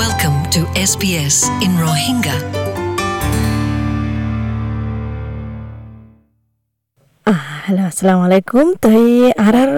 [0.00, 2.36] Welcome to SBS in Rohingya.
[7.64, 9.04] Hello আসসালামু আলাইকুম তাই
[9.46, 9.70] আর আর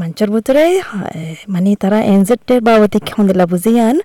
[0.00, 0.64] মঞ্চৰ ভিতৰে
[1.54, 3.96] মানে তারা এনজেডের বাবদে খন্দিলা বুঝিয়ান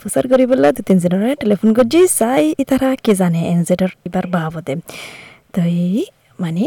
[0.00, 4.74] ফুসার করি বললা দু তিনজনের টেলিফোন করছি চাই তারা কে জানে এনজেডের এবার বাবদে
[5.54, 5.76] তাই
[6.38, 6.64] মানে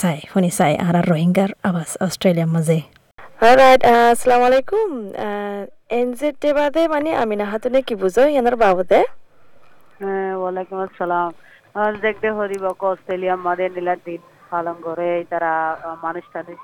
[0.00, 2.78] চাই শুনি চাই আর আর রোহিঙ্গার আবাস অস্ট্রেলিয়ার মাঝে
[3.38, 4.88] রাইট আসসালামু আলাইকুম
[5.98, 9.00] এনজেড ডে বাদে মানে আমিনা হাতুনে কি বুঝো ইয়ানোর বাবদে?
[10.00, 11.30] হ্যাঁ ওয়ালাইকুম আসসালাম।
[11.80, 15.52] আর দেখতে হরিব অস্ট্রেলিয়া মাদে নীলা দিন পালন করে তারা
[16.04, 16.60] মানুষ টানুষ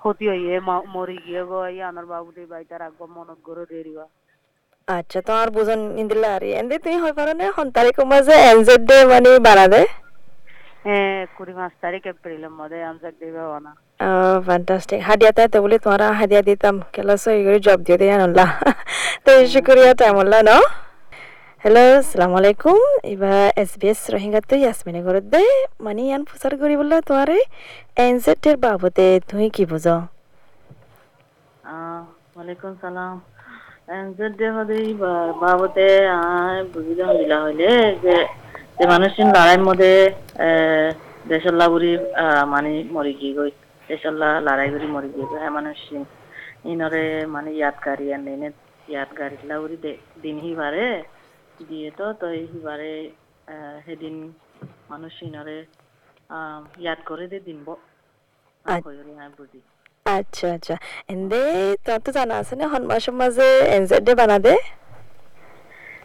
[0.00, 0.54] ক্ষতি হইয়ে
[0.94, 4.04] মরি গিয়ে গো এই আনার বাবু দি বাই তারা আগ মনত গরো দেরিবা
[4.88, 7.46] আচ্ছা তোমার বুঝন ইন্দিলা আর এন্দে তুমি হয় পারো না?
[7.56, 9.82] হন তারিখ মাঝে এনজেড ডে মানে বানাদে
[10.84, 13.72] হ্যাঁ কুড়ি পাঁচ তারিখ এপ্রিলের মধ্যে আনসার দিবে না
[14.46, 18.46] ফ্যান্টাস্টিক হাদিয়া তাই তো বলে তোমারা হাদিয়া দিতাম কেলা সই করে জব দিয়ে দিয়ে আনলা
[19.24, 20.16] তো শুক্রিয়া টাইম
[20.48, 20.50] ন
[21.64, 22.78] হ্যালো আসসালামু আলাইকুম
[23.12, 25.42] এবার এস বি এস রোহিঙ্গাতে ইয়াসমিনে ঘরত দে
[25.84, 27.28] মানে ইয়ান প্রচার করি বললা তোমার
[28.04, 29.96] এনজেড এর বাবদে তুমি কি বুঝো
[32.34, 33.14] ওয়ালাইকুম সালাম
[33.90, 34.80] আনসার দে হদি
[36.16, 37.70] আয় বুঝিলে দিলা হইলে
[38.04, 38.16] যে
[38.76, 39.92] যে মানুষের লড়াইয়ের মধ্যে
[41.28, 41.92] দেশের লাগুরি
[42.52, 43.50] মানে মরি গিয়ে গই
[43.86, 45.78] করি মরি গিয়ে গই হ্যাঁ মানুষ।
[46.64, 48.48] ইনরে মানে ইয়াদগারি আর নেনে
[48.88, 49.76] ইয়াদগারি লাগুরি
[50.22, 50.86] দিন হিবারে
[51.60, 52.92] দিয়ে তো তো হিবারে
[53.86, 54.14] সেদিন
[54.90, 55.58] মানুষ ইনরে
[56.78, 57.68] ইয়াদ করে দে দিনব
[58.66, 58.80] হ্যাঁ
[59.38, 59.60] বুঝি
[60.06, 60.74] আচ্ছা আচ্ছা।
[61.08, 61.42] এন্দে
[61.84, 64.54] তোমার তো জানা আছে না হন মাসের মাঝে এনজেড ডে বানাদে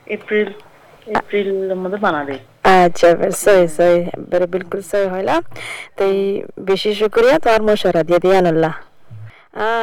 [0.08, 0.50] এপ্রিল
[1.12, 2.22] এপ্রিলের মধ্যে বানা
[2.82, 3.98] দে আচ্ছা। বেশ সহি সহি
[4.30, 5.36] বেরে বিলকুল সহি হইলা
[5.98, 6.14] তাই
[6.68, 8.72] বেশি শুক্রিয়া। তোমার মশারা দিয়ে দিয়ে আনল্লা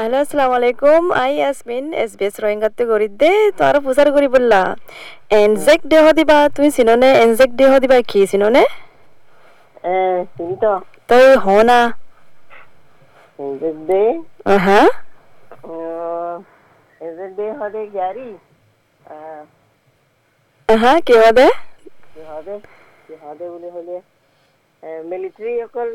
[0.01, 4.61] হ্যালো আসসালামু আলাইকুম। I Yasmin S B S রোহিঙ্গাতে করি দে তোমার পূজার করি বললা
[5.41, 7.11] এনজেক দেহ দিবা। তুমি চিননে?
[7.25, 8.65] এনজেক দেহ দিবা কি চিননে?
[11.09, 11.81] তই হনা
[13.47, 14.11] is it day?
[14.67, 14.81] Ha
[15.75, 16.34] Uh,
[17.06, 18.28] is it day হলে গাড়ি?
[19.12, 19.43] Uh,
[20.83, 20.93] হা
[21.25, 21.47] হবে?
[22.15, 22.55] কি হবে?
[23.23, 23.97] হবে বলে হলে
[25.11, 25.91] মিলিটারি অকল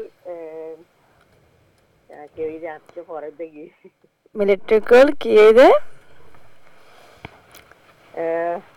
[2.35, 3.65] কেউ যাচ্ছে পরে দেখি।
[4.35, 5.69] মিলিট্রিকল কি দে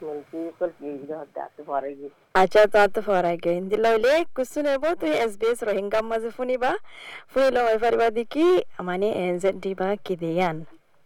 [0.01, 0.95] মিলিটারি অকল কেউ
[1.37, 2.61] যাচ্ছে পরে গিয়ে আচ্ছা
[2.95, 6.71] তো ফরাই গে হিন্দি লইলে কুসু নেব তুই এস বি এস রোহিঙ্গা মাঝে শুনিবা।
[7.31, 8.47] শুনি লই পারিবা দেখি
[8.89, 10.57] মানে এনজেড দিবা কি দিয়ান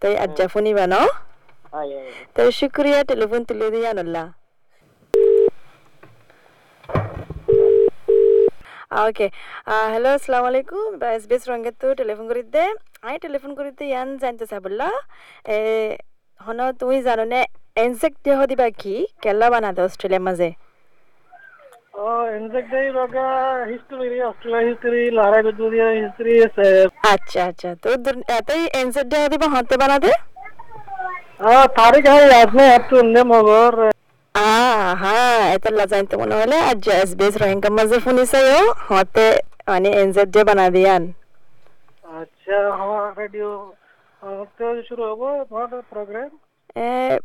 [0.01, 0.95] তাই আজ্জা শুনিবা ন?
[2.35, 4.25] তাই শুক্রিয়া টেলিফোন তুলে দিয়ান আল্লাহ
[9.00, 9.26] ওকে
[9.86, 12.64] হ্যালো আসসালামু আলাইকুম এস বি এস রঙ্গে তো টেলিফোন করি দে
[13.02, 14.88] আই টেলিফোন করি দে ইয়ান জানতে চাবলা
[15.48, 15.58] এ
[16.40, 17.40] হন তুমি জানো নে
[17.76, 20.48] এনজেক দেহ দিবা কি কেলা বানাদে অস্ট্রেলিয়ার মাঝে
[22.38, 23.16] ইনজেক্ট ಇವಾಗ
[23.70, 26.34] history Australia history Lara ಬೆದ್ದೂರಿಯ history
[27.12, 30.12] আচ্ছা আচ্ছা তো দুর- এ, তুই এনজেড দেহ দিবা হতে বানাদে
[31.78, 32.66] ತಾರೀಖ್ ಯಾದ್ May
[34.81, 36.57] Aha, esta es la gente bueno, ¿vale?
[36.71, 38.59] Allá es ves rohen como se funisa yo,
[38.89, 39.27] hote,
[39.71, 41.03] মানে এনজেড যে বানা দিয়ান।
[42.21, 43.49] আচ্ছা হ্যাঁ রেডিও
[44.21, 46.29] হতে শুরু হব তোমার প্রোগ্রাম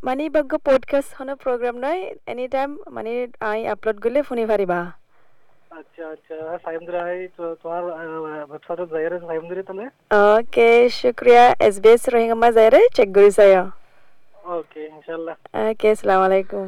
[0.06, 2.00] মানে বাগ্য পডকাস্ট হন প্রোগ্রাম নয়
[2.30, 3.12] এনি টাইম মানে
[3.50, 4.78] আই আপলোড গলে ফোনি পারিবা
[5.78, 7.18] আচ্ছা আচ্ছা সাইমদ্রা আই
[7.62, 7.82] তোমার
[8.50, 9.86] ওয়েবসাইট যাইরে সাইমদ্রি তলে
[10.34, 10.68] ওকে
[10.98, 13.62] শুকরিয়া এসবিএস রোহিঙ্গা মা যাইরে চেক গরি সাইয়া
[14.56, 15.34] ওকে ইনশাআল্লাহ
[15.70, 16.66] ওকে আসসালামু আলাইকুম।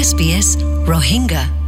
[0.00, 0.56] SBS
[0.88, 1.59] Rohingya.